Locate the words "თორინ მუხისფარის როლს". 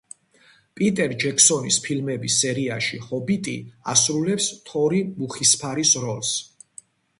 4.73-6.35